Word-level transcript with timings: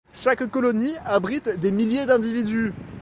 Chaque 0.13 0.49
colonie 0.49 0.95
abrite 1.05 1.47
des 1.47 1.71
milliers 1.71 2.07
d'individus. 2.07 2.73